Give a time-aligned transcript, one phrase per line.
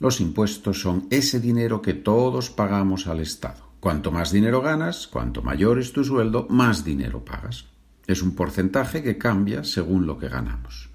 [0.00, 3.68] Los impuestos son ese dinero que todos pagamos al Estado.
[3.80, 7.66] Cuanto más dinero ganas, cuanto mayor es tu sueldo, más dinero pagas.
[8.06, 10.90] Es un porcentaje que cambia según lo que ganamos.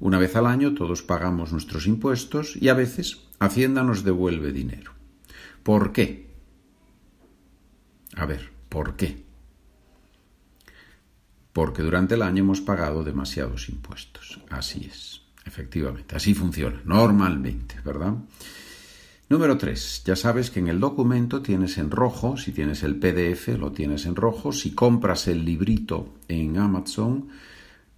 [0.00, 4.92] Una vez al año todos pagamos nuestros impuestos y a veces Hacienda nos devuelve dinero.
[5.62, 6.34] ¿Por qué?
[8.16, 9.24] A ver, ¿por qué?
[11.52, 14.40] Porque durante el año hemos pagado demasiados impuestos.
[14.50, 15.27] Así es.
[15.48, 18.14] Efectivamente, así funciona, normalmente, ¿verdad?
[19.30, 20.02] Número 3.
[20.04, 24.04] Ya sabes que en el documento tienes en rojo, si tienes el PDF, lo tienes
[24.04, 24.52] en rojo.
[24.52, 27.28] Si compras el librito en Amazon,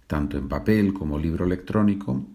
[0.07, 2.25] tanto en papel como libro electrónico,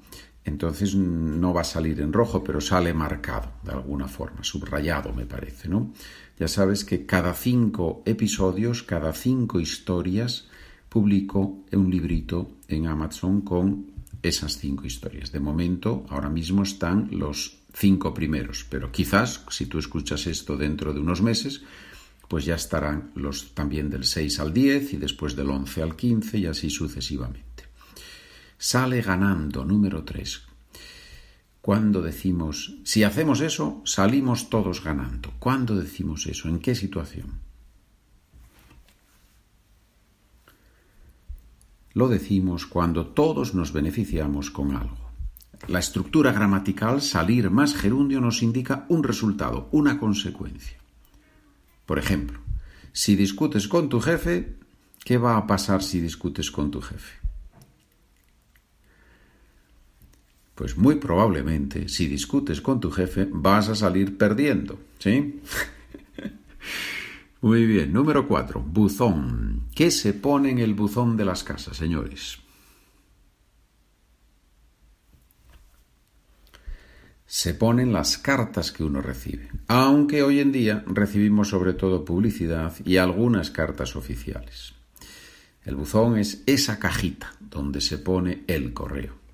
[0.44, 5.24] entonces no va a salir en rojo, pero sale marcado de alguna forma, subrayado me
[5.24, 5.94] parece, ¿no?
[6.38, 10.48] Ya sabes que cada cinco episodios, cada cinco historias,
[10.90, 13.95] publico un librito en Amazon con
[14.28, 15.32] esas cinco historias.
[15.32, 20.92] De momento, ahora mismo están los cinco primeros, pero quizás si tú escuchas esto dentro
[20.92, 21.62] de unos meses,
[22.28, 26.38] pues ya estarán los también del 6 al 10 y después del 11 al 15
[26.38, 27.64] y así sucesivamente.
[28.58, 30.42] Sale ganando, número 3.
[31.60, 35.32] Cuando decimos, si hacemos eso, salimos todos ganando.
[35.38, 36.48] ¿Cuándo decimos eso?
[36.48, 37.45] ¿En qué situación?
[41.96, 44.98] Lo decimos cuando todos nos beneficiamos con algo.
[45.66, 50.76] La estructura gramatical salir más gerundio nos indica un resultado, una consecuencia.
[51.86, 52.38] Por ejemplo,
[52.92, 54.56] si discutes con tu jefe,
[55.06, 57.16] ¿qué va a pasar si discutes con tu jefe?
[60.54, 65.40] Pues muy probablemente, si discutes con tu jefe, vas a salir perdiendo, ¿sí?
[67.42, 69.68] Muy bien, número cuatro, buzón.
[69.74, 72.38] ¿Qué se pone en el buzón de las casas, señores?
[77.26, 82.72] Se ponen las cartas que uno recibe, aunque hoy en día recibimos sobre todo publicidad
[82.84, 84.72] y algunas cartas oficiales.
[85.64, 89.25] El buzón es esa cajita donde se pone el correo.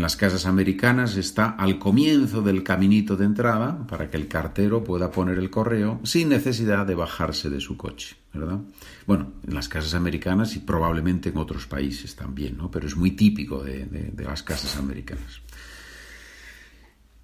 [0.00, 4.82] En las casas americanas está al comienzo del caminito de entrada para que el cartero
[4.82, 8.60] pueda poner el correo sin necesidad de bajarse de su coche, ¿verdad?
[9.06, 12.70] Bueno, en las casas americanas y probablemente en otros países también, ¿no?
[12.70, 15.42] Pero es muy típico de, de las casas americanas.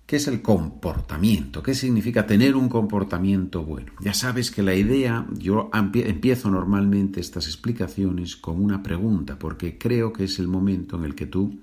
[0.05, 1.63] ¿Qué es el comportamiento?
[1.63, 3.93] ¿Qué significa tener un comportamiento bueno?
[4.01, 10.13] Ya sabes que la idea, yo empiezo normalmente estas explicaciones con una pregunta, porque creo
[10.13, 11.59] que es el momento en el que tú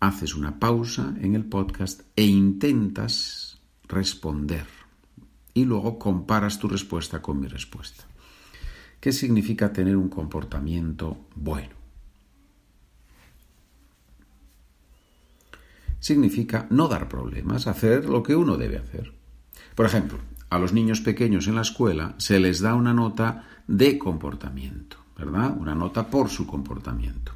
[0.00, 4.66] haces una pausa en el podcast e intentas responder
[5.52, 8.04] y luego comparas tu respuesta con mi respuesta.
[8.98, 11.74] ¿Qué significa tener un comportamiento bueno?
[15.98, 19.12] Significa no dar problemas, hacer lo que uno debe hacer.
[19.74, 20.18] Por ejemplo,
[20.48, 25.54] a los niños pequeños en la escuela se les da una nota de comportamiento, ¿verdad?
[25.58, 27.32] Una nota por su comportamiento.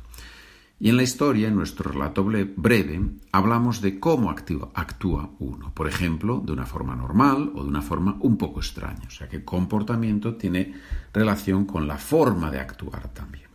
[0.80, 5.72] Y en la historia, en nuestro relato breve, hablamos de cómo actúa, uno.
[5.72, 9.06] Por ejemplo, de una forma normal o de una forma un poco extraña.
[9.06, 10.74] O sea que comportamiento tiene
[11.12, 13.48] relación con la forma de actuar también.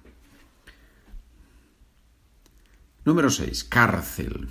[3.04, 3.66] Número 6.
[3.66, 4.48] Cárcel.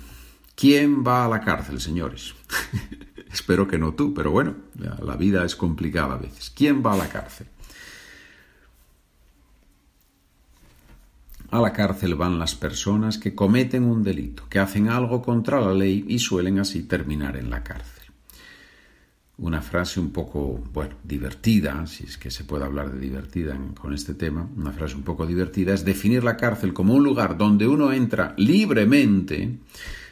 [0.55, 2.35] ¿Quién va a la cárcel, señores?
[3.31, 6.49] Espero que no tú, pero bueno, la vida es complicada a veces.
[6.49, 7.47] ¿Quién va a la cárcel?
[11.51, 15.73] A la cárcel van las personas que cometen un delito, que hacen algo contra la
[15.73, 18.03] ley y suelen así terminar en la cárcel.
[19.39, 20.61] Una frase un poco,
[21.03, 25.01] divertida, si es que se puede hablar de divertida con este tema, una frase un
[25.01, 29.57] poco divertida es definir la cárcel como un lugar donde uno entra libremente,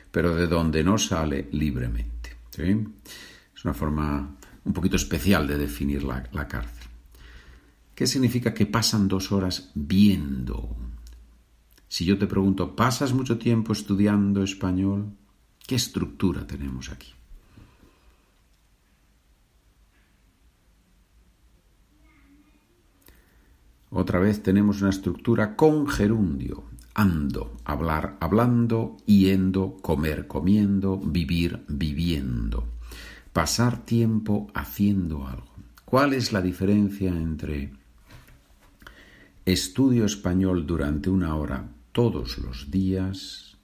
[0.10, 2.38] pero de donde no sale libremente.
[2.58, 6.88] Es una forma un poquito especial de definir la, la cárcel.
[7.94, 10.87] ¿Qué significa que pasan dos horas viendo
[11.88, 15.14] si yo te pregunto, ¿pasas mucho tiempo estudiando español?
[15.66, 17.14] ¿Qué estructura tenemos aquí?
[23.90, 26.66] Otra vez tenemos una estructura con gerundio.
[26.94, 32.66] Ando, hablar, hablando, yendo, comer, comiendo, vivir, viviendo.
[33.32, 35.54] Pasar tiempo haciendo algo.
[35.86, 37.72] ¿Cuál es la diferencia entre
[39.46, 43.58] estudio español durante una hora todos los días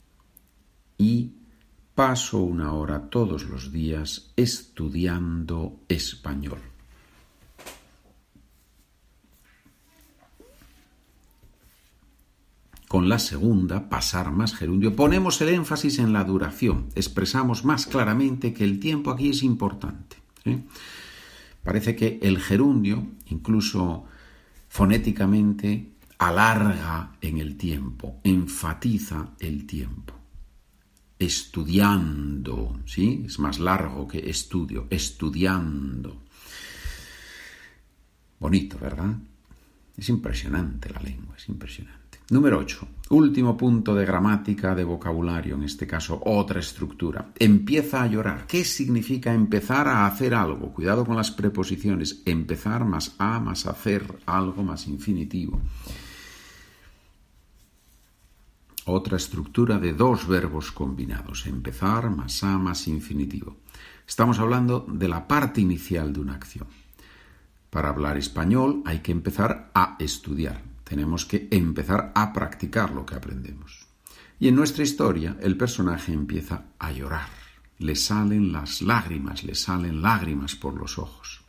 [0.98, 1.34] y
[1.94, 6.58] paso una hora todos los días estudiando español.
[12.88, 18.52] Con la segunda, pasar más gerundio, ponemos el énfasis en la duración, expresamos más claramente
[18.52, 20.18] que el tiempo aquí es importante.
[21.64, 24.06] Parece que el gerundio, incluso
[24.70, 25.93] fonéticamente,
[26.28, 30.14] alarga en el tiempo, enfatiza el tiempo.
[31.20, 33.24] Estudiando, ¿sí?
[33.26, 36.24] Es más largo que estudio, estudiando.
[38.40, 39.16] Bonito, ¿verdad?
[39.98, 42.20] Es impresionante la lengua, es impresionante.
[42.30, 42.88] Número 8.
[43.10, 47.32] Último punto de gramática, de vocabulario, en este caso otra estructura.
[47.38, 48.48] Empieza a llorar.
[48.48, 50.74] ¿Qué significa empezar a hacer algo?
[50.74, 52.24] Cuidado con las preposiciones.
[52.26, 55.62] Empezar más a más hacer algo más infinitivo
[58.86, 63.58] otra estructura de dos verbos combinados, empezar más a más infinitivo.
[64.08, 66.68] Estamos hablando de la parte inicial de una acción.
[67.70, 73.16] Para hablar español hay que empezar a estudiar, tenemos que empezar a practicar lo que
[73.16, 73.88] aprendemos.
[74.40, 77.30] Y en nuestra historia el personaje empieza a llorar,
[77.80, 81.42] le salen las lágrimas, le salen lágrimas por los ojos.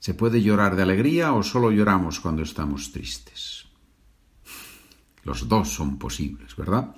[0.00, 3.66] ¿Se puede llorar de alegría o solo lloramos cuando estamos tristes?
[5.24, 6.94] Los dos son posibles, ¿verdad?